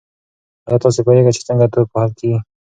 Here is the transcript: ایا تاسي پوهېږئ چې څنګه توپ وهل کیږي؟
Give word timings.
ایا 0.67 0.77
تاسي 0.83 1.01
پوهېږئ 1.05 1.31
چې 1.35 1.41
څنګه 1.47 1.65
توپ 1.73 1.87
وهل 1.93 2.11
کیږي؟ 2.19 2.39